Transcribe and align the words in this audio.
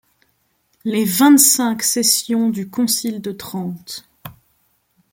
Les 0.83 1.05
vingt-cinq 1.05 1.83
sessions 1.83 2.49
du 2.49 2.71
concile 2.71 3.21
de 3.21 3.31
Trente 3.31 4.09